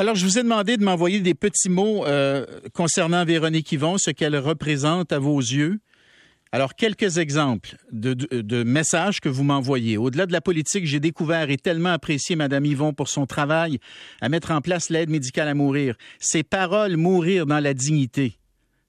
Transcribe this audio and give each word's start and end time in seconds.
Alors, 0.00 0.14
je 0.14 0.24
vous 0.24 0.38
ai 0.38 0.42
demandé 0.42 0.78
de 0.78 0.82
m'envoyer 0.82 1.20
des 1.20 1.34
petits 1.34 1.68
mots 1.68 2.06
euh, 2.06 2.46
concernant 2.72 3.22
Véronique 3.26 3.70
Yvon, 3.70 3.98
ce 3.98 4.10
qu'elle 4.10 4.34
représente 4.34 5.12
à 5.12 5.18
vos 5.18 5.38
yeux. 5.38 5.78
Alors, 6.52 6.74
quelques 6.74 7.18
exemples 7.18 7.76
de, 7.92 8.62
messages 8.62 9.20
que 9.20 9.28
vous 9.28 9.44
m'envoyez. 9.44 9.98
Au-delà 9.98 10.24
de 10.24 10.32
la 10.32 10.40
politique, 10.40 10.86
j'ai 10.86 11.00
découvert 11.00 11.50
et 11.50 11.58
tellement 11.58 11.90
apprécié 11.90 12.34
Mme 12.34 12.64
Yvon 12.64 12.94
pour 12.94 13.08
son 13.08 13.26
travail 13.26 13.78
à 14.22 14.30
mettre 14.30 14.52
en 14.52 14.62
place 14.62 14.88
l'aide 14.88 15.10
médicale 15.10 15.48
à 15.48 15.54
mourir. 15.54 15.96
Ses 16.18 16.44
paroles 16.44 16.96
mourir 16.96 17.44
dans 17.44 17.60
la 17.60 17.74
dignité 17.74 18.38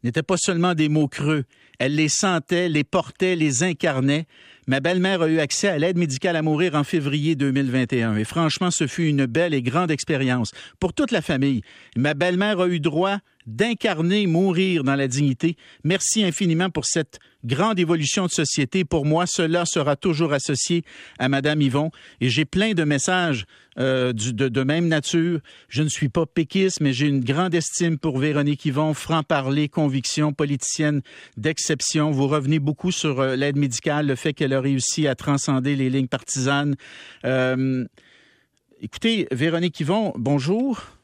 n'étaient 0.04 0.24
pas 0.24 0.38
seulement 0.38 0.74
des 0.74 0.90
mots 0.90 1.08
creux. 1.08 1.44
Elle 1.80 1.96
les 1.96 2.10
sentait, 2.10 2.70
les 2.70 2.84
portait, 2.84 3.36
les 3.36 3.64
incarnait. 3.64 4.26
Ma 4.68 4.80
belle-mère 4.80 5.24
a 5.24 5.28
eu 5.28 5.40
accès 5.40 5.68
à 5.68 5.78
l'aide 5.78 5.98
médicale 5.98 6.36
à 6.36 6.42
mourir 6.42 6.76
en 6.76 6.84
février 6.84 7.36
2021 7.36 8.16
et 8.16 8.24
franchement, 8.24 8.72
ce 8.72 8.88
fut 8.88 9.08
une 9.08 9.26
belle 9.26 9.54
et 9.54 9.62
grande 9.62 9.92
expérience 9.92 10.52
pour 10.80 10.94
toute 10.94 11.12
la 11.12 11.22
famille. 11.22 11.62
Ma 11.96 12.14
belle-mère 12.14 12.60
a 12.60 12.68
eu 12.68 12.80
droit 12.80 13.18
d'incarner 13.48 14.28
mourir 14.28 14.84
dans 14.84 14.96
la 14.96 15.08
dignité. 15.08 15.58
Merci 15.84 16.24
infiniment 16.24 16.70
pour 16.70 16.86
cette 16.86 17.20
grande 17.44 17.80
évolution 17.80 18.26
de 18.26 18.32
société. 18.32 18.86
Pour 18.86 19.06
moi, 19.06 19.26
cela 19.26 19.66
sera 19.66 19.96
toujours 19.96 20.34
associé 20.34 20.84
à 21.20 21.30
Madame 21.30 21.62
Yvon. 21.62 21.92
Et 22.20 22.30
j'ai 22.30 22.46
plein 22.46 22.74
de 22.74 22.84
messages 22.84 23.46
euh, 23.80 24.14
de, 24.14 24.48
de, 24.48 24.64
même 24.64 24.88
nature. 24.88 25.40
Je 25.70 25.84
ne 25.84 25.90
suis 25.90 26.10
pas 26.10 26.26
péquiste, 26.26 26.82
mais 26.82 26.94
j'ai 26.94 27.08
une 27.08 27.24
grande 27.24 27.56
estime 27.56 27.98
pour 27.98 28.20
Véronique 28.20 28.66
Yvon, 28.66 28.94
franc-parler, 28.94 29.70
conviction, 29.70 30.34
politicienne 30.34 31.02
d'exception. 31.38 32.12
Vous 32.12 32.28
revenez 32.28 32.60
beaucoup 32.60 32.92
sur 32.92 33.20
euh, 33.20 33.36
l'aide 33.36 33.58
médicale, 33.58 34.08
le 34.08 34.16
fait 34.16 34.34
qu'elle 34.34 34.54
a 34.54 34.62
réussi 34.62 35.08
à 35.08 35.16
transcender 35.16 35.76
les 35.76 35.90
lignes 35.90 36.08
partisanes. 36.08 36.76
Euh, 37.26 37.86
écoutez, 38.82 39.28
Véronique 39.32 39.80
Yvon, 39.80 40.14
bonjour. 40.16 41.01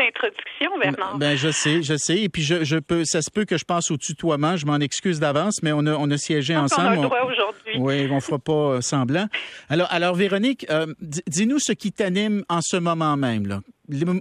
Introduction, 0.00 0.78
Bernard. 0.80 1.18
Ben, 1.18 1.36
je 1.36 1.50
sais, 1.50 1.82
je 1.82 1.96
sais. 1.96 2.22
Et 2.22 2.28
puis, 2.28 2.42
je, 2.42 2.78
peux, 2.78 3.04
ça 3.04 3.22
se 3.22 3.30
peut 3.30 3.44
que 3.44 3.56
je 3.56 3.64
passe 3.64 3.90
au 3.90 3.96
tutoiement. 3.96 4.56
Je 4.56 4.66
m'en 4.66 4.78
excuse 4.78 5.20
d'avance, 5.20 5.62
mais 5.62 5.72
on 5.72 5.86
a, 5.86 5.92
on 5.92 6.10
a 6.10 6.16
siégé 6.16 6.56
ensemble. 6.56 6.88
On 6.88 6.90
a 6.90 6.96
le 6.96 7.02
droit 7.02 7.22
aujourd'hui. 7.22 7.74
Oui, 7.78 8.08
on 8.10 8.20
fera 8.20 8.38
pas 8.38 8.52
euh, 8.52 8.80
semblant. 8.80 9.26
Alors, 9.68 9.88
alors 9.90 10.14
Véronique, 10.14 10.66
euh, 10.70 10.86
dis-nous 11.00 11.58
ce 11.58 11.72
qui 11.72 11.92
t'anime 11.92 12.44
en 12.48 12.60
ce 12.62 12.76
moment 12.76 13.16
même, 13.16 13.46
là. 13.46 13.60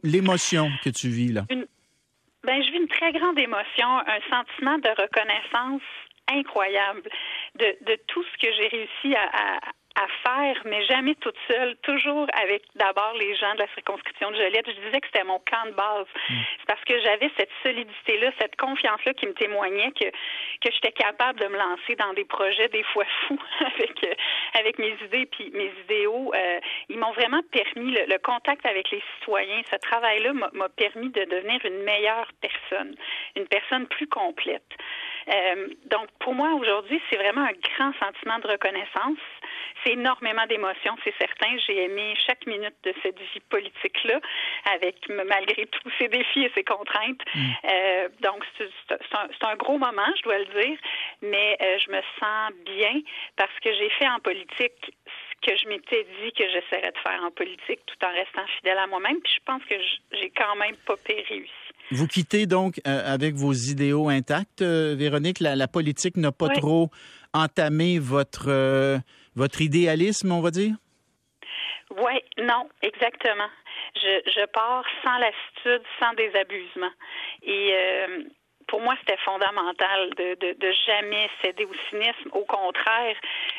L'émotion 0.04 0.70
que 0.84 0.90
tu 0.90 1.10
vis, 1.10 1.32
là. 1.32 1.44
Ben, 1.50 2.64
je 2.64 2.72
vis 2.72 2.78
une 2.78 2.88
très 2.88 3.12
grande 3.12 3.38
émotion, 3.38 3.88
un 3.88 4.22
sentiment 4.30 4.78
de 4.80 4.90
reconnaissance 4.90 5.82
incroyable 6.32 7.04
de, 7.60 7.66
de 7.86 7.98
tout 8.08 8.24
ce 8.24 8.38
que 8.48 8.54
j'ai 8.54 8.68
réussi 8.68 9.16
à, 9.16 9.58
à 9.58 9.60
faire, 10.24 10.62
mais 10.66 10.84
jamais 10.86 11.16
toute 11.16 11.36
seule, 11.48 11.76
toujours 11.78 12.28
avec 12.34 12.64
d'abord 12.76 13.14
les 13.18 13.36
gens 13.36 13.54
de 13.56 13.60
la 13.60 13.68
circonscription 13.74 14.32
de 14.32 14.36
Joliette. 14.38 14.68
Je 14.68 14.86
disais 14.86 15.02
que 15.02 15.08
c'était 15.08 15.24
mon 15.24 15.40
camp 15.40 15.66
de 15.66 15.72
base. 15.72 16.08
Mm. 16.30 16.36
C'est 16.60 16.66
parce 16.68 16.84
que 16.86 17.00
j'avais 17.02 17.32
cette 17.38 17.52
solidité-là, 17.64 18.32
cette 18.40 18.56
confiance-là 18.56 19.14
qui 19.14 19.28
me 19.28 19.34
témoignait 19.34 19.92
que, 19.92 20.06
que 20.06 20.72
j'étais 20.72 20.92
capable 20.92 21.40
de 21.40 21.48
me 21.48 21.58
lancer 21.58 21.96
dans 21.96 22.14
des 22.14 22.26
projets 22.26 22.70
des 22.70 22.84
fois 22.84 23.06
fous 23.28 23.40
avec, 23.66 24.04
euh, 24.04 24.14
avec 24.54 24.80
mes 24.80 24.96
idées 25.06 25.26
puis 25.26 25.52
mes 25.54 25.72
idéaux. 25.86 26.32
Euh, 26.34 26.60
ils 26.90 26.98
m'ont 26.98 27.12
vraiment 27.12 27.42
permis, 27.52 27.92
le, 27.92 28.18
contact 28.20 28.66
avec 28.66 28.92
les 28.92 29.02
citoyens, 29.16 29.62
ce 29.72 29.78
travail-là 29.78 30.34
m'a 30.34 30.70
permis 30.70 31.10
de 31.10 31.24
devenir 31.24 31.64
une 31.66 31.84
meilleure 31.84 32.30
personne, 32.42 32.96
une 33.36 33.48
personne 33.48 33.88
plus 33.88 34.08
complète. 34.08 34.64
Euh, 35.28 35.68
donc, 35.86 36.08
pour 36.20 36.34
moi, 36.34 36.54
aujourd'hui, 36.54 37.02
c'est 37.10 37.18
vraiment 37.18 37.42
un 37.42 37.54
grand 37.76 37.94
sentiment 38.00 38.40
de 38.40 38.48
reconnaissance. 38.48 39.20
C'est 39.84 39.94
énormément 39.94 40.46
d'émotions, 40.48 40.96
c'est 41.04 41.14
certain. 41.20 41.58
J'ai 41.66 41.86
aimé 41.86 42.14
chaque 42.26 42.46
minute 42.46 42.76
de 42.84 42.94
cette 43.04 43.18
vie 43.18 43.40
politique-là, 43.50 44.20
avec 44.74 44.96
malgré 45.10 45.66
tous 45.68 45.92
ces 45.98 46.08
défis 46.08 46.44
et 46.44 46.52
ces 46.56 46.64
contraintes. 46.64 47.22
Mm. 47.36 47.52
Euh, 47.72 48.10
donc, 48.22 48.44
c'est 48.58 49.46
un, 49.46 49.56
gros 49.56 49.78
moment, 49.78 50.08
je 50.18 50.24
dois 50.24 50.40
le 50.40 50.46
dire, 50.46 50.78
mais 51.22 51.58
euh, 51.62 51.78
je 51.80 51.92
me 51.92 52.02
sens 52.20 52.54
bien 52.66 53.02
parce 53.36 53.54
que 53.64 53.70
j'ai 53.74 53.90
fait 53.92 54.08
en 54.08 54.20
politique 54.20 54.94
ce 55.06 55.50
que 55.50 55.58
je 55.58 55.68
m'étais 55.68 56.06
dit 56.22 56.32
que 56.34 56.44
j'essaierais 56.44 56.92
de 56.92 56.98
faire 56.98 57.24
en 57.24 57.32
politique 57.32 57.80
tout 57.86 58.06
en 58.06 58.12
restant 58.12 58.46
fidèle 58.58 58.78
à 58.78 58.88
moi-même. 58.88 59.20
Puis 59.22 59.34
je 59.36 59.44
pense 59.46 59.64
que 59.64 59.76
j'ai 60.12 60.32
quand 60.32 60.56
même 60.56 60.76
pas 60.86 60.96
réussi. 61.08 61.52
Vous 61.92 62.08
quittez 62.08 62.46
donc 62.46 62.80
euh, 62.88 63.02
avec 63.14 63.36
vos 63.36 63.54
idéaux 63.54 64.10
intacts, 64.10 64.62
Véronique. 64.62 65.40
La, 65.40 65.68
politique 65.68 66.18
n'a 66.18 66.32
pas 66.32 66.50
trop 66.50 66.90
entamé 67.34 68.00
votre 68.00 69.02
votre 69.36 69.62
idéalisme, 69.62 70.32
on 70.32 70.42
va 70.42 70.52
dire? 70.52 70.76
Oui, 71.98 72.22
non, 72.38 72.70
exactement. 72.82 73.50
Je, 73.96 74.22
je 74.32 74.46
pars 74.48 74.86
sans 75.04 75.18
lassitude, 75.18 75.82
sans 76.00 76.14
désabusement. 76.14 76.92
Et 77.42 77.74
euh, 77.74 78.24
pour 78.70 78.82
moi, 78.82 78.96
c'était 79.00 79.20
fondamental 79.26 80.12
de, 80.16 80.36
de, 80.36 80.54
de, 80.54 80.72
jamais 80.86 81.28
céder 81.42 81.66
au 81.66 81.74
cynisme. 81.90 82.30
Au 82.32 82.46
contraire, 82.46 83.16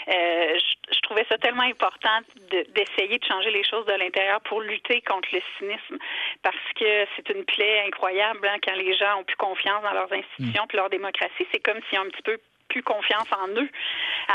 euh, 0.08 0.58
je, 0.92 1.00
trouvais 1.00 1.26
ça 1.28 1.36
tellement 1.38 1.64
important 1.64 2.20
d'essayer 2.50 3.18
de, 3.18 3.24
changer 3.24 3.50
les 3.50 3.64
choses 3.64 3.84
de 3.86 3.94
l'intérieur 3.94 4.40
pour 4.42 4.60
lutter 4.60 5.02
contre 5.02 5.28
le 5.32 5.40
cynisme, 5.58 5.98
parce 6.42 6.56
que 6.78 7.06
c'est 7.16 7.28
une 7.30 7.44
plaie 7.44 7.82
incroyable 7.86 8.46
hein, 8.46 8.58
quand 8.64 8.76
les 8.76 8.96
gens 8.96 9.18
ont 9.18 9.24
plus 9.24 9.36
confiance 9.36 9.82
dans 9.82 9.92
leurs 9.92 10.12
institutions 10.12 10.66
et 10.72 10.76
leur 10.76 10.90
démocratie. 10.90 11.46
C'est 11.52 11.62
comme 11.62 11.80
si 11.90 11.96
un 11.96 12.06
petit 12.06 12.22
peu 12.22 12.38
plus 12.70 12.82
confiance 12.82 13.26
en 13.32 13.48
eux. 13.48 13.68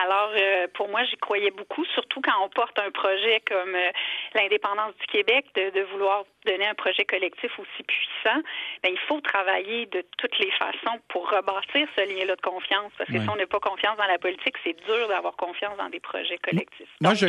Alors, 0.03 0.31
euh, 0.35 0.67
pour 0.73 0.89
moi, 0.89 1.03
j'y 1.05 1.15
croyais 1.17 1.51
beaucoup, 1.51 1.85
surtout 1.95 2.21
quand 2.21 2.43
on 2.43 2.49
porte 2.49 2.77
un 2.79 2.91
projet 2.91 3.41
comme 3.47 3.73
euh, 3.73 3.89
l'indépendance 4.35 4.93
du 4.99 5.07
Québec, 5.07 5.45
de, 5.55 5.81
vouloir 5.91 6.25
donner 6.45 6.67
un 6.67 6.75
projet 6.75 7.05
collectif 7.05 7.51
aussi 7.57 7.83
puissant. 7.83 8.41
Bien, 8.83 8.91
il 8.91 8.99
faut 9.07 9.21
travailler 9.21 9.85
de 9.87 10.03
toutes 10.17 10.37
les 10.39 10.51
façons 10.51 10.99
pour 11.07 11.29
rebâtir 11.29 11.87
ce 11.95 12.01
lien-là 12.01 12.35
de 12.35 12.41
confiance. 12.41 12.91
Parce 12.97 13.09
que 13.09 13.19
si 13.19 13.29
on 13.29 13.35
n'a 13.35 13.47
pas 13.47 13.59
confiance 13.59 13.97
dans 13.97 14.05
la 14.05 14.17
politique, 14.17 14.55
c'est 14.63 14.75
dur 14.85 15.07
d'avoir 15.07 15.35
confiance 15.35 15.77
dans 15.77 15.89
des 15.89 15.99
projets 15.99 16.37
collectifs. 16.39 16.89
Moi, 17.01 17.13
je, 17.13 17.27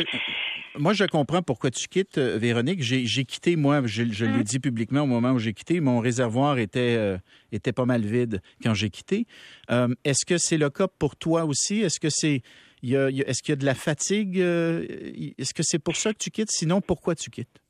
moi, 0.77 0.93
je 0.93 1.05
comprends 1.05 1.41
pourquoi 1.41 1.71
tu 1.71 1.87
quittes, 1.87 2.17
euh, 2.17 2.37
Véronique. 2.37 2.81
J'ai 2.81 3.25
quitté, 3.25 3.55
moi, 3.55 3.81
je, 3.85 4.03
je 4.11 4.25
l'ai 4.25 4.31
hum. 4.31 4.43
dit 4.43 4.59
publiquement 4.59 5.01
au 5.01 5.07
moment 5.07 5.31
où 5.31 5.39
j'ai 5.39 5.53
quitté, 5.53 5.79
mon 5.79 5.99
réservoir 5.99 6.59
était, 6.59 7.17
était 7.51 7.73
pas 7.73 7.85
mal 7.85 8.01
vide 8.01 8.41
quand 8.61 8.73
j'ai 8.73 8.89
quitté. 8.89 9.25
Est-ce 9.69 10.25
que 10.25 10.37
c'est 10.37 10.57
le 10.57 10.69
cas 10.69 10.87
pour 10.87 11.15
toi 11.15 11.45
aussi? 11.45 11.81
Est-ce 11.81 11.99
que 11.99 12.09
c'est 12.09 12.41
est-ce 12.83 13.41
qu'il 13.41 13.51
y 13.51 13.53
a 13.53 13.57
de 13.57 13.65
la 13.65 13.75
fatigue? 13.75 14.39
Euh, 14.39 14.85
est-ce 15.37 15.53
que 15.53 15.63
c'est 15.63 15.79
pour 15.79 15.95
ça 15.95 16.13
que 16.13 16.19
tu 16.19 16.29
quittes? 16.29 16.51
Sinon, 16.51 16.81
pourquoi 16.81 17.15
tu 17.15 17.29
quittes? 17.29 17.61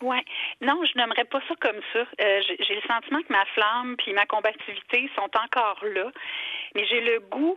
Oui. 0.00 0.16
Non, 0.60 0.82
je 0.84 0.98
n'aimerais 0.98 1.24
pas 1.24 1.40
ça 1.46 1.54
comme 1.60 1.80
ça. 1.92 2.00
Euh, 2.00 2.42
j'ai 2.58 2.74
le 2.74 2.82
sentiment 2.82 3.22
que 3.22 3.32
ma 3.32 3.44
flamme 3.54 3.96
puis 3.96 4.12
ma 4.12 4.26
combativité 4.26 5.08
sont 5.14 5.30
encore 5.36 5.84
là, 5.84 6.10
mais 6.74 6.84
j'ai 6.86 7.00
le 7.00 7.20
goût 7.20 7.56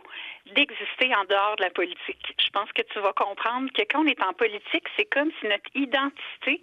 d'exister 0.54 1.14
en 1.14 1.24
dehors 1.24 1.56
de 1.56 1.64
la 1.64 1.70
politique. 1.70 2.34
Je 2.38 2.50
pense 2.50 2.70
que 2.72 2.82
tu 2.82 3.00
vas 3.00 3.12
comprendre 3.12 3.70
que 3.72 3.82
quand 3.90 4.04
on 4.04 4.06
est 4.06 4.22
en 4.22 4.32
politique, 4.32 4.86
c'est 4.96 5.06
comme 5.06 5.30
si 5.40 5.46
notre 5.46 5.68
identité 5.74 6.62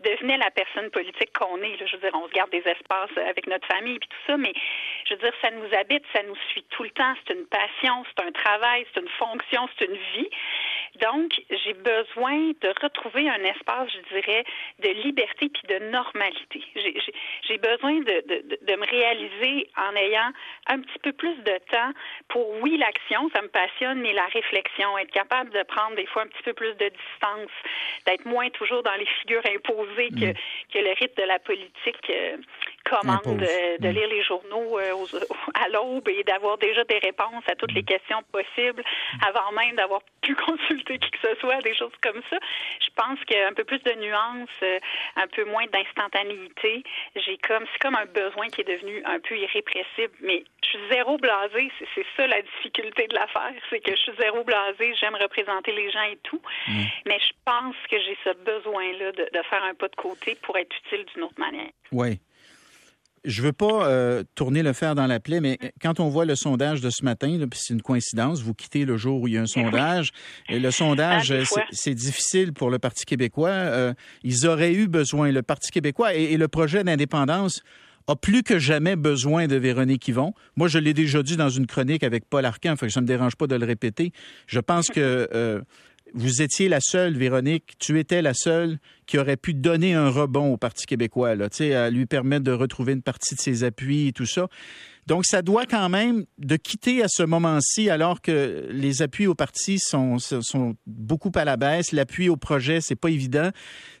devenait 0.00 0.36
la 0.36 0.50
personne 0.50 0.90
politique 0.90 1.32
qu'on 1.36 1.60
est. 1.62 1.76
Je 1.78 1.96
veux 1.96 2.02
dire, 2.02 2.14
on 2.14 2.28
se 2.28 2.32
garde 2.32 2.50
des 2.50 2.62
espaces 2.66 3.16
avec 3.16 3.46
notre 3.46 3.66
famille 3.66 3.96
et 3.96 3.98
tout 3.98 4.22
ça, 4.26 4.36
mais 4.36 4.52
je 5.06 5.14
veux 5.14 5.20
dire, 5.20 5.32
ça 5.42 5.50
nous 5.50 5.74
habite, 5.74 6.04
ça 6.14 6.22
nous 6.22 6.36
suit 6.50 6.64
tout 6.70 6.84
le 6.84 6.90
temps. 6.90 7.14
C'est 7.26 7.34
une 7.34 7.46
passion, 7.46 8.04
c'est 8.06 8.24
un 8.24 8.32
travail, 8.32 8.86
c'est 8.92 9.00
une 9.00 9.08
fonction, 9.18 9.68
c'est 9.78 9.86
une 9.86 9.96
vie. 9.96 10.30
Donc, 11.00 11.32
j'ai 11.50 11.74
besoin 11.74 12.52
de 12.60 12.82
retrouver 12.82 13.28
un 13.28 13.42
espace, 13.44 13.88
je 13.92 14.14
dirais, 14.14 14.44
de 14.80 14.88
liberté 15.02 15.48
puis 15.48 15.62
de 15.68 15.78
normalité. 15.90 16.62
J'ai 17.46 17.58
besoin 17.58 18.00
de, 18.00 18.24
de, 18.26 18.58
de, 18.62 18.76
me 18.76 18.86
réaliser 18.86 19.70
en 19.76 19.94
ayant 19.96 20.30
un 20.66 20.80
petit 20.80 20.98
peu 21.02 21.12
plus 21.12 21.36
de 21.36 21.58
temps 21.70 21.92
pour, 22.28 22.50
oui, 22.62 22.76
l'action, 22.76 23.30
ça 23.34 23.42
me 23.42 23.48
passionne, 23.48 24.00
mais 24.00 24.12
la 24.12 24.26
réflexion, 24.26 24.98
être 24.98 25.12
capable 25.12 25.50
de 25.50 25.62
prendre 25.64 25.96
des 25.96 26.06
fois 26.06 26.22
un 26.22 26.26
petit 26.26 26.42
peu 26.42 26.52
plus 26.52 26.74
de 26.74 26.88
distance, 26.88 27.50
d'être 28.06 28.24
moins 28.24 28.50
toujours 28.50 28.82
dans 28.82 28.94
les 28.94 29.06
figures 29.20 29.44
imposées 29.46 30.10
que, 30.10 30.32
mm. 30.32 30.34
que 30.72 30.78
le 30.78 30.90
rythme 30.98 31.22
de 31.22 31.26
la 31.26 31.38
politique 31.38 32.10
euh, 32.10 32.36
commande 32.88 33.38
de, 33.38 33.80
de, 33.80 33.88
mm. 33.88 33.92
lire 33.92 34.08
les 34.08 34.22
journaux 34.22 34.78
euh, 34.78 34.92
à 35.54 35.68
l'aube 35.68 36.08
et 36.08 36.24
d'avoir 36.24 36.58
déjà 36.58 36.84
des 36.84 36.98
réponses 36.98 37.44
à 37.50 37.54
toutes 37.54 37.72
les 37.72 37.82
mm. 37.82 37.86
questions 37.86 38.22
possibles 38.32 38.82
avant 39.26 39.52
même 39.52 39.76
d'avoir 39.76 40.00
pu 40.22 40.34
consulter 40.34 40.98
qui 40.98 41.10
que 41.10 41.18
ce 41.22 41.40
soit, 41.40 41.60
des 41.62 41.74
choses 41.74 41.92
comme 42.02 42.20
ça. 42.30 42.38
Je 42.80 42.88
pense 42.94 43.18
qu'un 43.24 43.52
peu 43.54 43.64
plus 43.64 43.82
de 43.82 43.92
nuances, 43.94 44.48
euh, 44.62 44.78
un 45.16 45.26
peu 45.28 45.44
moins 45.44 45.64
d'instantanéité, 45.72 46.82
j'ai 47.16 47.38
comme 47.38 47.64
c'est 47.72 47.78
comme 47.80 47.96
un 47.96 48.06
besoin 48.06 48.48
qui 48.48 48.62
est 48.62 48.68
devenu 48.68 49.02
un 49.04 49.20
peu 49.20 49.36
irrépressible. 49.36 50.14
Mais 50.20 50.44
je 50.62 50.68
suis 50.68 50.78
zéro 50.90 51.18
blasée, 51.18 51.70
c'est 51.94 52.06
ça 52.16 52.26
la 52.26 52.42
difficulté 52.42 53.06
de 53.06 53.14
l'affaire, 53.14 53.52
c'est 53.70 53.80
que 53.80 53.92
je 53.92 54.00
suis 54.00 54.12
zéro 54.18 54.44
blasée, 54.44 54.94
j'aime 55.00 55.16
représenter 55.16 55.72
les 55.72 55.90
gens 55.90 56.02
et 56.02 56.18
tout, 56.22 56.40
mm. 56.66 56.82
mais 57.06 57.18
je 57.20 57.32
pense 57.44 57.76
que 57.90 57.98
j'ai 58.00 58.16
ce 58.24 58.30
besoin-là 58.30 59.12
de, 59.12 59.28
de 59.32 59.42
faire 59.44 59.62
un 59.64 59.74
pas 59.74 59.88
de 59.88 59.96
côté 59.96 60.36
pour 60.42 60.56
être 60.56 60.74
utile 60.84 61.04
d'une 61.14 61.24
autre 61.24 61.38
manière. 61.38 61.70
Oui 61.92 62.18
je 63.28 63.42
veux 63.42 63.52
pas 63.52 63.86
euh, 63.86 64.24
tourner 64.34 64.62
le 64.62 64.72
fer 64.72 64.94
dans 64.94 65.06
la 65.06 65.20
plaie, 65.20 65.40
mais 65.40 65.58
quand 65.82 66.00
on 66.00 66.08
voit 66.08 66.24
le 66.24 66.34
sondage 66.34 66.80
de 66.80 66.88
ce 66.88 67.04
matin, 67.04 67.38
puis 67.48 67.60
c'est 67.62 67.74
une 67.74 67.82
coïncidence, 67.82 68.40
vous 68.40 68.54
quittez 68.54 68.86
le 68.86 68.96
jour 68.96 69.20
où 69.20 69.28
il 69.28 69.34
y 69.34 69.38
a 69.38 69.42
un 69.42 69.46
sondage, 69.46 70.12
et 70.48 70.58
le 70.58 70.70
sondage, 70.70 71.30
ah, 71.32 71.60
c'est 71.70 71.94
difficile 71.94 72.54
pour 72.54 72.70
le 72.70 72.78
Parti 72.78 73.04
québécois. 73.04 73.50
Euh, 73.50 73.92
ils 74.24 74.46
auraient 74.46 74.72
eu 74.72 74.88
besoin, 74.88 75.30
le 75.30 75.42
Parti 75.42 75.70
québécois 75.70 76.14
et, 76.14 76.38
le 76.38 76.48
projet 76.48 76.84
d'indépendance 76.84 77.62
a 78.06 78.16
plus 78.16 78.42
que 78.42 78.58
jamais 78.58 78.96
besoin 78.96 79.46
de 79.46 79.56
Véronique 79.56 80.08
Yvon. 80.08 80.32
Moi, 80.56 80.68
je 80.68 80.78
l'ai 80.78 80.94
déjà 80.94 81.22
dit 81.22 81.36
dans 81.36 81.50
une 81.50 81.66
chronique 81.66 82.02
avec 82.02 82.24
Paul 82.24 82.46
Arcan, 82.46 82.76
fait 82.76 82.86
que 82.86 82.92
ça 82.92 83.02
me 83.02 83.06
dérange 83.06 83.36
pas 83.36 83.46
de 83.46 83.56
le 83.56 83.66
répéter. 83.66 84.12
Je 84.46 84.60
pense 84.60 84.88
que 84.88 85.28
euh, 85.34 85.60
vous 86.14 86.42
étiez 86.42 86.68
la 86.68 86.80
seule, 86.80 87.16
Véronique, 87.16 87.74
tu 87.78 87.98
étais 87.98 88.22
la 88.22 88.34
seule 88.34 88.78
qui 89.06 89.18
aurait 89.18 89.36
pu 89.36 89.54
donner 89.54 89.94
un 89.94 90.08
rebond 90.08 90.52
au 90.52 90.56
Parti 90.56 90.86
québécois, 90.86 91.34
là, 91.34 91.48
à 91.60 91.90
lui 91.90 92.06
permettre 92.06 92.44
de 92.44 92.52
retrouver 92.52 92.92
une 92.92 93.02
partie 93.02 93.34
de 93.34 93.40
ses 93.40 93.64
appuis 93.64 94.08
et 94.08 94.12
tout 94.12 94.26
ça. 94.26 94.48
Donc, 95.06 95.24
ça 95.24 95.40
doit 95.40 95.64
quand 95.64 95.88
même 95.88 96.26
de 96.36 96.56
quitter 96.56 97.02
à 97.02 97.06
ce 97.08 97.22
moment-ci, 97.22 97.88
alors 97.88 98.20
que 98.20 98.68
les 98.70 99.00
appuis 99.00 99.26
au 99.26 99.34
parti 99.34 99.78
sont, 99.78 100.18
sont 100.18 100.76
beaucoup 100.86 101.32
à 101.34 101.46
la 101.46 101.56
baisse. 101.56 101.92
L'appui 101.92 102.28
au 102.28 102.36
projet, 102.36 102.82
c'est 102.82 102.94
pas 102.94 103.08
évident. 103.08 103.50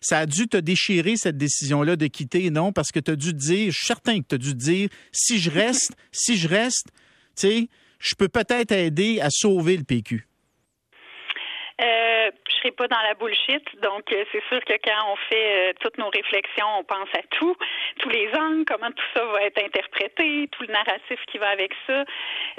Ça 0.02 0.18
a 0.18 0.26
dû 0.26 0.48
te 0.48 0.58
déchirer, 0.58 1.16
cette 1.16 1.38
décision-là 1.38 1.96
de 1.96 2.06
quitter, 2.08 2.50
non? 2.50 2.72
Parce 2.72 2.92
que 2.92 3.00
tu 3.00 3.10
as 3.12 3.16
dû 3.16 3.32
dire, 3.32 3.72
je 3.72 3.76
suis 3.78 3.86
certain 3.86 4.20
que 4.20 4.26
tu 4.28 4.34
as 4.34 4.38
dû 4.38 4.54
dire, 4.54 4.90
si 5.10 5.38
je 5.38 5.50
reste, 5.50 5.92
si 6.12 6.36
je 6.36 6.46
reste, 6.46 6.88
tu 7.34 7.48
sais, 7.48 7.68
je 7.98 8.14
peux 8.14 8.28
peut-être 8.28 8.72
aider 8.72 9.20
à 9.20 9.28
sauver 9.30 9.78
le 9.78 9.84
PQ. 9.84 10.27
Euh, 11.80 12.30
je 12.48 12.54
serai 12.56 12.70
pas 12.72 12.88
dans 12.88 13.00
la 13.02 13.14
bullshit, 13.14 13.64
donc 13.80 14.12
euh, 14.12 14.24
c'est 14.32 14.42
sûr 14.48 14.58
que 14.64 14.72
quand 14.84 15.12
on 15.12 15.16
fait 15.30 15.70
euh, 15.70 15.72
toutes 15.80 15.96
nos 15.96 16.08
réflexions, 16.08 16.66
on 16.78 16.82
pense 16.82 17.08
à 17.14 17.22
tout, 17.30 17.56
tous 18.00 18.08
les 18.08 18.28
angles, 18.34 18.64
comment 18.66 18.90
tout 18.90 19.04
ça 19.14 19.24
va 19.26 19.42
être 19.42 19.62
interprété, 19.62 20.48
tout 20.50 20.64
le 20.64 20.72
narratif 20.72 21.20
qui 21.30 21.38
va 21.38 21.50
avec 21.50 21.72
ça. 21.86 22.04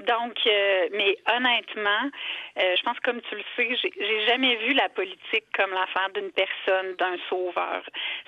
Donc, 0.07 0.37
euh, 0.47 0.87
mais 0.93 1.17
honnêtement, 1.27 2.09
je 2.55 2.81
pense 2.83 2.99
comme 3.01 3.21
tu 3.21 3.35
le 3.35 3.43
sais, 3.55 3.75
j'ai 3.75 4.27
jamais 4.27 4.55
vu 4.57 4.73
la 4.73 4.89
politique 4.89 5.45
comme 5.53 5.71
l'affaire 5.71 6.09
d'une 6.13 6.31
personne, 6.31 6.95
d'un 6.95 7.17
sauveur. 7.29 7.83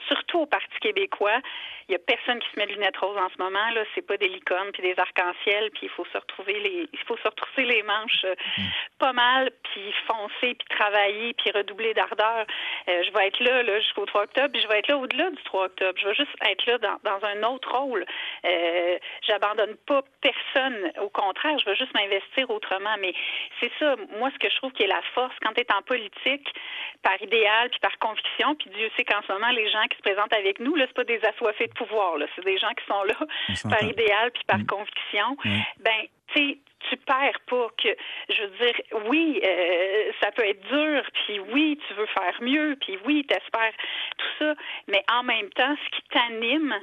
Surtout 0.08 0.42
au 0.42 0.46
Parti 0.46 0.80
québécois, 0.82 1.40
il 1.88 1.94
y 1.94 1.96
a 1.96 2.00
personne 2.00 2.40
qui 2.40 2.50
se 2.52 2.60
met 2.60 2.68
de 2.68 2.74
lunettes 2.74 2.98
roses 2.98 3.18
en 3.18 3.30
ce 3.30 3.38
moment. 3.38 3.70
Là, 3.72 3.84
c'est 3.94 4.06
pas 4.06 4.16
des 4.18 4.30
licornes 4.30 4.72
puis 4.72 4.82
des 4.82 4.98
arcs-en-ciel, 4.98 5.72
puis 5.72 5.82
il 5.84 5.90
faut 5.90 6.06
se 6.06 6.18
retrouver 6.18 6.60
les, 6.60 6.88
il 6.92 7.00
faut 7.00 7.18
se 7.18 7.28
retrousser 7.28 7.64
les 7.64 7.84
manches 7.84 8.26
mm. 8.58 8.64
pas 9.00 9.14
mal, 9.14 9.52
puis 9.64 9.94
foncer, 10.08 10.56
puis 10.56 10.68
travailler, 10.82 11.34
puis 11.34 11.52
redoubler 11.52 11.94
d'ardeur. 11.94 12.46
Euh, 12.90 13.04
je 13.04 13.12
vais 13.12 13.28
être 13.28 13.40
là, 13.40 13.64
là 13.64 13.80
jusqu'au 13.80 14.06
3 14.06 14.24
octobre, 14.24 14.50
puis 14.52 14.62
je 14.62 14.68
vais 14.68 14.80
être 14.80 14.88
là 14.88 14.98
au-delà 14.98 15.30
du 15.30 15.44
3 15.44 15.66
octobre. 15.66 15.98
Je 16.02 16.08
vais 16.08 16.16
juste 16.16 16.36
être 16.50 16.66
là 16.66 16.78
dans, 16.80 16.98
dans 17.04 17.26
un 17.26 17.44
autre 17.44 17.72
rôle. 17.72 18.06
Euh, 18.46 18.98
J'abandonne 19.28 19.76
pas 19.88 20.02
personne. 20.22 20.92
Au 21.02 21.10
contraire, 21.10 21.58
je 21.60 21.70
veux 21.70 21.76
juste 21.76 21.94
m'investir 21.94 22.50
autrement. 22.50 22.96
Mais 23.00 23.14
c'est 23.60 23.72
ça, 23.80 23.96
moi, 24.18 24.30
ce 24.34 24.40
que 24.40 24.50
je 24.50 24.56
trouve 24.58 24.72
qui 24.72 24.84
est 24.84 24.88
la 24.88 25.02
force 25.14 25.36
quand 25.42 25.54
tu 25.54 25.62
es 25.62 25.74
en 25.74 25.82
politique, 25.82 26.48
par 27.04 27.22
idéal 27.22 27.70
puis 27.70 27.80
par 27.80 27.98
conviction, 28.00 28.56
puis 28.56 28.70
Dieu 28.72 28.90
sait 28.96 29.04
qu'en 29.04 29.22
ce 29.28 29.32
moment, 29.32 29.50
les 29.50 29.70
gens 29.70 29.84
qui 29.90 29.98
se 29.98 30.02
présentent 30.02 30.34
avec 30.34 30.60
nous, 30.60 30.76
là, 30.76 30.86
c'est 30.88 30.96
pas 30.96 31.04
des 31.04 31.22
assoiffés 31.26 31.68
de 31.68 31.74
pouvoir, 31.74 32.18
là. 32.18 32.26
C'est 32.36 32.46
des 32.46 32.58
gens 32.58 32.74
qui 32.74 32.86
sont 32.86 33.04
là 33.04 33.16
par 33.70 33.84
idéal 33.84 34.32
puis 34.32 34.44
par 34.48 34.60
mm. 34.60 34.66
conviction. 34.66 35.38
Ben, 35.80 36.08
tu 36.34 36.60
tu 36.92 36.98
perds 36.98 37.40
pas 37.48 37.68
que 37.82 37.90
je 38.30 38.44
veux 38.44 38.58
dire 38.58 38.76
oui 39.08 39.42
euh, 39.44 40.12
ça 40.22 40.32
peut 40.32 40.46
être 40.46 40.62
dur 40.68 41.04
puis 41.14 41.40
oui 41.54 41.80
tu 41.88 41.94
veux 41.94 42.06
faire 42.08 42.36
mieux 42.42 42.76
puis 42.82 42.98
oui 43.06 43.26
tu 43.28 43.36
espères 43.36 43.74
tout 44.18 44.28
ça 44.40 44.54
mais 44.88 45.04
en 45.12 45.24
même 45.24 45.50
temps 45.52 45.76
ce 45.86 45.96
qui 45.96 46.04
t'anime 46.10 46.76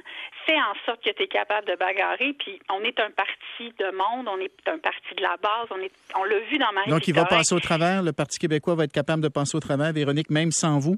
fait 0.47 0.57
en 0.57 0.73
sorte 0.85 1.03
que 1.03 1.11
tu 1.11 1.23
es 1.23 1.27
capable 1.27 1.67
de 1.67 1.75
bagarrer 1.75 2.33
puis 2.39 2.59
on 2.69 2.81
est 2.81 2.99
un 2.99 3.11
parti 3.11 3.73
de 3.77 3.91
monde 3.91 4.27
on 4.27 4.39
est 4.39 4.67
un 4.67 4.79
parti 4.79 5.13
de 5.15 5.21
la 5.21 5.37
base 5.37 5.67
on 5.69 5.79
est 5.79 5.91
on 6.19 6.23
l'a 6.23 6.39
vu 6.39 6.57
dans 6.57 6.71
ma 6.73 6.85
Donc 6.85 7.07
il 7.07 7.13
va 7.13 7.25
passer 7.25 7.53
au 7.53 7.59
travers 7.59 8.01
le 8.01 8.13
Parti 8.13 8.39
québécois 8.39 8.75
va 8.75 8.85
être 8.85 8.91
capable 8.91 9.21
de 9.21 9.29
passer 9.29 9.55
au 9.55 9.59
travers 9.59 9.93
Véronique 9.93 10.29
même 10.29 10.51
sans 10.51 10.79
vous? 10.79 10.97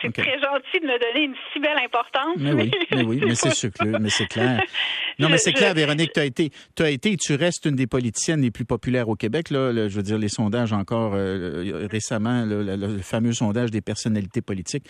C'est 0.00 0.12
très 0.12 0.38
gentil 0.40 0.80
de 0.80 0.86
me 0.86 0.98
donner 0.98 1.24
une 1.24 1.34
si 1.52 1.60
belle 1.60 1.78
importance. 1.82 2.36
Mais, 2.36 2.52
oui, 2.52 2.70
mais 2.90 3.02
oui, 3.02 3.20
mais 3.26 3.34
c'est 3.34 3.54
sûr, 3.54 3.70
mais 3.82 4.10
c'est 4.10 4.26
clair. 4.26 4.60
Non, 5.18 5.28
mais 5.28 5.38
c'est 5.38 5.52
clair, 5.52 5.74
Véronique, 5.74 6.12
tu 6.12 6.20
as 6.20 6.24
été, 6.24 6.50
tu 6.74 6.82
as 6.82 6.90
été, 6.90 7.16
tu 7.16 7.34
restes 7.34 7.66
une 7.66 7.76
des 7.76 7.86
politiciennes 7.86 8.42
les 8.42 8.50
plus 8.50 8.64
populaires 8.64 9.08
au 9.08 9.16
Québec. 9.16 9.50
Là, 9.50 9.88
je 9.88 9.94
veux 9.94 10.02
dire, 10.02 10.18
les 10.18 10.28
sondages 10.28 10.72
encore 10.72 11.12
euh, 11.14 11.86
récemment, 11.90 12.44
le, 12.46 12.98
fameux 12.98 13.32
sondage 13.32 13.70
des 13.70 13.80
personnalités 13.80 14.42
politiques, 14.42 14.86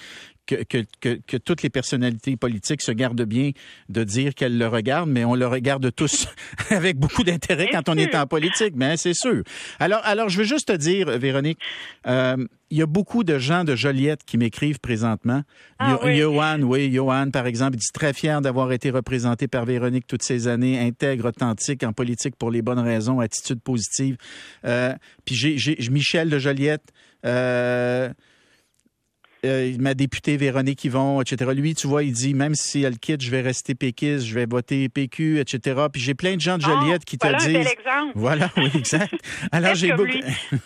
que, 0.47 0.57
que, 0.65 0.85
que, 1.01 1.21
que, 1.27 1.37
toutes 1.37 1.63
les 1.63 1.71
personnalités 1.71 2.37
politiques 2.37 2.83
se 2.83 2.93
gardent 2.93 3.23
bien 3.23 3.51
de 3.89 4.05
dire 4.05 4.35
qu'elles 4.35 4.59
le 4.59 4.67
regardent, 4.69 5.11
mais 5.11 5.25
on 5.25 5.35
le 5.35 5.47
regarde 5.47 5.93
tous 5.95 6.29
avec 6.71 6.99
beaucoup 6.99 7.25
d'intérêt 7.25 7.69
quand 7.71 7.89
on 7.89 7.97
est 7.97 8.15
en 8.15 8.27
politique, 8.27 8.75
mais 8.77 8.97
c'est 8.97 9.15
sûr. 9.15 9.43
Alors, 9.79 10.01
alors, 10.05 10.29
je 10.29 10.39
veux 10.39 10.45
juste 10.45 10.69
te 10.69 10.77
dire, 10.77 11.07
Véronique, 11.19 11.59
euh, 12.07 12.37
il 12.73 12.79
y 12.79 12.83
a 12.83 12.87
beaucoup 12.87 13.23
de 13.23 13.39
gens 13.39 13.65
de 13.65 13.77
Joliette 13.77 14.25
qui 14.25 14.39
m'écrivent 14.39 14.81
présentement. 14.81 15.43
Ah, 15.79 15.99
oui. 16.05 16.17
Johan, 16.17 16.61
oui, 16.63 16.91
Johan, 16.91 17.31
par 17.31 17.47
exemple, 17.47 17.75
il 17.75 17.81
dit 17.81 17.93
très 17.93 18.15
fier 18.15 18.41
d'avoir 18.41 18.73
été 18.73 18.89
représenté 18.89 19.47
par 19.47 19.67
Véronique 19.67 20.07
toutes 20.13 20.23
ces 20.23 20.47
années, 20.47 20.79
intègre, 20.79 21.29
authentique, 21.29 21.83
en 21.85 21.95
politique 21.95 22.37
pour 22.37 22.51
les 22.51 22.61
bonnes 22.61 22.79
raisons, 22.79 23.21
attitude 23.21 23.63
positive. 23.63 24.19
Euh, 24.67 24.93
puis 25.25 25.35
j'ai 25.35 25.91
Michel 25.91 26.29
de 26.29 26.39
Joliette. 26.39 26.85
Euh, 27.25 28.11
euh, 29.47 29.75
ma 29.81 29.95
députée 29.95 30.37
Véronique 30.37 30.85
Yvon, 30.85 31.23
etc. 31.23 31.51
Lui, 31.55 31.75
tu 31.75 31.87
vois, 31.87 32.05
il 32.05 32.13
dit, 32.13 32.35
même 32.35 32.55
si 32.55 32.83
elle 32.83 32.99
quitte, 32.99 33.23
je 33.23 33.31
vais 33.31 33.41
rester 33.41 33.75
péquiste, 33.75 34.27
je 34.27 34.35
vais 34.35 34.45
voter 34.45 34.91
PQ, 34.91 35.41
etc. 35.41 35.87
Puis 35.91 36.03
j'ai 36.03 36.13
plein 36.13 36.37
de 36.37 36.43
gens 36.43 36.59
de 36.59 36.65
ah, 36.67 36.69
Joliette 36.69 37.07
qui 37.07 37.17
te 37.17 37.27
disent... 37.39 37.67
Voilà, 38.15 38.51
oui, 38.59 38.71
exact. 38.75 39.15
Alors 39.51 39.75
j'ai 39.75 39.95
beaucoup... 39.95 40.19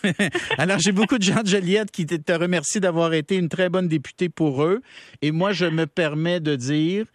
Alors 0.57 0.77
j'ai 0.79 0.91
beaucoup 0.91 1.17
de 1.17 1.23
gens 1.23 1.41
de 1.41 1.47
Joliette 1.47 1.89
qui 1.89 2.05
te 2.05 2.31
remercient 2.33 2.81
d'avoir 2.81 3.13
été 3.13 3.37
une 3.37 3.47
très 3.47 3.69
bonne 3.69 3.87
députée 3.87 4.27
pour 4.27 4.63
eux. 4.63 4.81
Et 5.21 5.31
moi, 5.31 5.53
je 5.53 5.65
me 5.65 5.87
permets 5.87 6.41
de 6.41 6.57
dire 6.57 7.05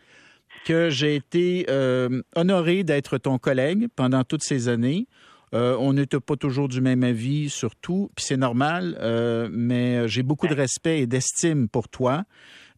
que 0.64 0.90
j'ai 0.90 1.16
été 1.16 1.66
euh, 1.68 2.22
honoré 2.36 2.84
d'être 2.84 3.18
ton 3.18 3.38
collègue 3.38 3.88
pendant 3.96 4.24
toutes 4.24 4.44
ces 4.44 4.68
années. 4.68 5.06
Euh, 5.54 5.76
on 5.78 5.92
n'était 5.92 6.20
pas 6.20 6.36
toujours 6.36 6.68
du 6.68 6.80
même 6.80 7.04
avis 7.04 7.50
sur 7.50 7.76
tout, 7.76 8.10
puis 8.16 8.24
c'est 8.24 8.36
normal, 8.36 8.96
euh, 9.00 9.48
mais 9.52 10.08
j'ai 10.08 10.22
beaucoup 10.22 10.46
de 10.46 10.54
respect 10.54 11.00
et 11.00 11.06
d'estime 11.06 11.68
pour 11.68 11.88
toi. 11.88 12.24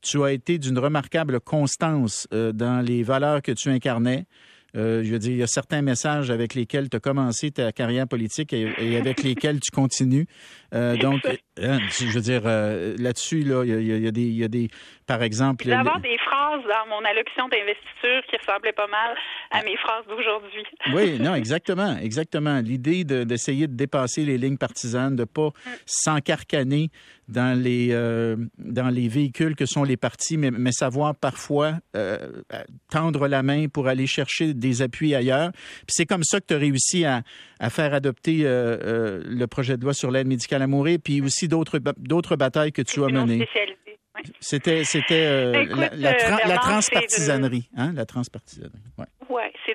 Tu 0.02 0.22
as 0.24 0.32
été 0.32 0.58
d'une 0.58 0.78
remarquable 0.78 1.40
constance 1.40 2.26
euh, 2.32 2.52
dans 2.52 2.84
les 2.84 3.02
valeurs 3.02 3.42
que 3.42 3.52
tu 3.52 3.70
incarnais. 3.70 4.26
je 4.74 5.08
veux 5.08 5.20
dire, 5.20 5.30
il 5.30 5.38
y 5.38 5.42
a 5.42 5.46
certains 5.46 5.82
messages 5.82 6.32
avec 6.32 6.54
lesquels 6.54 6.90
tu 6.90 6.96
as 6.96 7.00
commencé 7.00 7.52
ta 7.52 7.70
carrière 7.70 8.08
politique 8.08 8.52
et, 8.52 8.96
avec 8.96 9.22
lesquels 9.22 9.60
tu 9.60 9.70
continues. 9.70 10.26
donc, 10.72 11.22
je 11.56 12.12
veux 12.12 12.20
dire, 12.20 12.42
là-dessus, 12.44 13.42
là, 13.42 13.64
il 13.64 13.86
y, 13.86 14.06
a, 14.06 14.10
des, 14.10 14.22
il 14.22 14.36
y 14.36 14.44
a 14.44 14.48
des, 14.48 14.68
par 15.06 15.22
exemple. 15.22 15.66
D'avoir 15.66 16.00
des 16.00 16.18
phrases 16.18 16.62
dans 16.62 16.88
mon 16.88 17.04
allocution 17.04 17.48
d'investiture 17.48 18.22
qui 18.28 18.36
ressemblaient 18.36 18.72
pas 18.72 18.86
mal 18.86 19.16
à 19.50 19.62
mes 19.62 19.76
phrases 19.76 20.04
d'aujourd'hui. 20.08 20.64
oui, 20.92 21.18
non, 21.20 21.34
exactement, 21.34 21.96
exactement. 21.98 22.60
L'idée 22.60 23.04
d'essayer 23.04 23.66
de, 23.66 23.74
dépasser 23.74 24.24
les 24.24 24.38
lignes 24.38 24.58
partisanes, 24.58 25.16
de 25.16 25.24
pas 25.24 25.48
mm. 25.48 25.70
s'encarcaner 25.86 26.90
dans 27.28 27.58
les 27.58 27.88
euh, 27.92 28.36
dans 28.58 28.88
les 28.88 29.08
véhicules 29.08 29.56
que 29.56 29.66
sont 29.66 29.84
les 29.84 29.96
partis, 29.96 30.36
mais, 30.36 30.50
mais 30.50 30.72
savoir 30.72 31.14
parfois 31.14 31.74
euh, 31.96 32.18
tendre 32.90 33.28
la 33.28 33.42
main 33.42 33.68
pour 33.68 33.88
aller 33.88 34.06
chercher 34.06 34.52
des 34.52 34.82
appuis 34.82 35.14
ailleurs. 35.14 35.50
Puis 35.52 35.94
c'est 35.94 36.06
comme 36.06 36.24
ça 36.24 36.40
que 36.40 36.46
tu 36.46 36.54
as 36.54 36.58
réussi 36.58 37.04
à, 37.04 37.22
à 37.60 37.70
faire 37.70 37.94
adopter 37.94 38.40
euh, 38.44 39.22
le 39.24 39.46
projet 39.46 39.76
de 39.76 39.82
loi 39.82 39.94
sur 39.94 40.10
l'aide 40.10 40.26
médicale 40.26 40.62
à 40.62 40.66
mourir, 40.66 40.98
puis 41.02 41.20
aussi 41.22 41.43
d'autres 41.48 41.80
d'autres 41.98 42.36
batailles 42.36 42.72
que 42.72 42.82
tu 42.82 43.02
as 43.04 43.08
menées. 43.08 43.48
C'était 44.40 44.84
c'était 44.84 45.26
euh, 45.26 45.64
la, 45.64 45.90
la, 45.96 46.10
euh, 46.12 46.56
transpartisanerie, 46.56 47.68
hein, 47.76 47.92
la 47.94 48.06
transpartisanerie. 48.06 48.72
Ouais. 48.96 49.06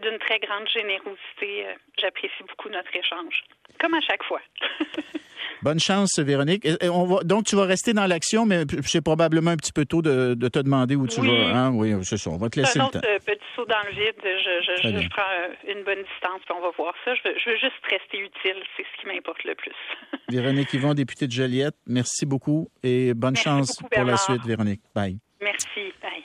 D'une 0.01 0.17
très 0.19 0.39
grande 0.39 0.67
générosité. 0.69 1.67
Euh, 1.67 1.73
j'apprécie 1.99 2.43
beaucoup 2.47 2.69
notre 2.69 2.95
échange, 2.95 3.43
comme 3.79 3.93
à 3.93 4.01
chaque 4.01 4.23
fois. 4.23 4.41
Bonne 5.61 5.79
chance, 5.79 6.17
Véronique. 6.19 6.65
on 6.83 7.05
va, 7.05 7.23
donc, 7.23 7.45
tu 7.45 7.57
vas 7.57 7.65
rester 7.65 7.91
dans 7.91 8.05
l'action, 8.05 8.45
mais 8.45 8.63
c'est 8.83 9.01
probablement 9.01 9.51
un 9.51 9.57
petit 9.57 9.73
peu 9.73 9.83
tôt 9.83 10.01
de, 10.01 10.35
te 10.35 10.59
demander 10.59 10.95
où 10.95 11.05
tu 11.05 11.19
vas. 11.19 11.27
Hein? 11.27 11.71
Oui, 11.73 11.93
c'est 12.03 12.17
ça. 12.17 12.29
On 12.29 12.37
va 12.37 12.49
te 12.49 12.59
laisser 12.59 12.79
le 12.79 12.85
temps. 12.85 12.99
Un 12.99 13.19
petit 13.19 13.43
saut 13.55 13.65
dans 13.65 13.83
le 13.83 13.91
vide. 13.91 14.15
Je, 14.23 15.09
prends 15.09 15.67
une 15.67 15.83
bonne 15.83 16.03
distance, 16.03 16.41
puis 16.45 16.55
on 16.57 16.61
va 16.61 16.69
voir 16.77 16.93
ça. 17.03 17.13
Je 17.15 17.49
veux, 17.49 17.57
juste 17.57 17.75
rester 17.89 18.19
utile. 18.19 18.63
C'est 18.77 18.83
ce 18.83 19.01
qui 19.01 19.07
m'importe 19.07 19.43
le 19.43 19.55
plus. 19.55 19.75
Véronique 20.29 20.73
Yvon, 20.73 20.93
députée 20.93 21.27
de 21.27 21.31
Joliette, 21.31 21.75
merci 21.87 22.25
beaucoup 22.25 22.69
et 22.81 23.13
bonne 23.13 23.35
chance 23.35 23.81
pour 23.91 24.03
la 24.03 24.15
suite, 24.15 24.45
Véronique. 24.45 24.81
Bye. 24.95 25.17
Merci. 25.41 25.93
Bye. 26.01 26.23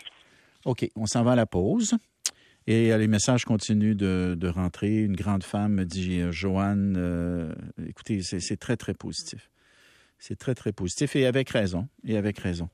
OK, 0.65 0.87
on 0.97 1.07
s'en 1.07 1.25
va 1.25 1.33
à 1.33 1.37
la 1.37 1.47
pause. 1.47 1.97
Et 2.67 2.93
euh, 2.93 2.99
les 2.99 3.09
messages 3.09 3.45
continuent 3.45 3.97
de, 3.97 4.49
rentrer. 4.49 5.03
Une 5.03 5.17
grande 5.17 5.45
femme 5.45 5.75
me 5.75 5.85
dit, 5.85 6.21
euh, 6.21 6.33
Joanne, 6.33 6.95
euh, 6.97 7.53
écoutez, 7.87 8.21
c'est 8.23 8.57
très, 8.57 8.77
très 8.77 8.95
positif. 8.95 9.51
C'est 10.19 10.39
très, 10.39 10.55
très 10.55 10.73
positif 10.73 11.17
et 11.17 11.27
avec 11.27 11.51
raison. 11.51 11.89
Et 12.05 12.17
avec 12.17 12.39
raison. 12.39 12.69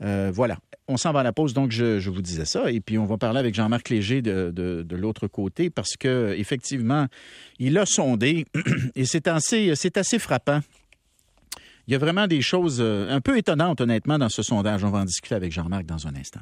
Voilà. 0.00 0.58
On 0.88 0.96
s'en 0.96 1.12
va 1.12 1.20
à 1.20 1.22
la 1.22 1.32
pause, 1.32 1.52
donc 1.52 1.72
je, 1.72 2.08
vous 2.08 2.22
disais 2.22 2.46
ça. 2.46 2.70
Et 2.70 2.80
puis, 2.80 2.98
on 2.98 3.04
va 3.04 3.18
parler 3.18 3.38
avec 3.38 3.54
Jean-Marc 3.54 3.90
Léger 3.90 4.22
de, 4.22 4.86
l'autre 4.96 5.28
côté 5.28 5.70
parce 5.70 5.96
que 5.98 6.34
effectivement, 6.36 7.06
il 7.58 7.76
a 7.78 7.84
sondé 7.86 8.46
et 8.94 9.04
c'est 9.04 9.28
assez, 9.28 10.18
frappant. 10.18 10.60
Il 11.86 11.92
y 11.92 11.94
a 11.94 11.98
vraiment 11.98 12.26
des 12.26 12.40
choses 12.40 12.80
un 12.80 13.20
peu 13.20 13.36
étonnantes, 13.36 13.80
honnêtement, 13.80 14.18
dans 14.18 14.28
ce 14.28 14.42
sondage. 14.42 14.84
On 14.84 14.90
va 14.90 15.00
en 15.00 15.04
discuter 15.04 15.34
avec 15.34 15.52
Jean-Marc 15.52 15.84
dans 15.84 16.06
un 16.06 16.14
instant. 16.14 16.40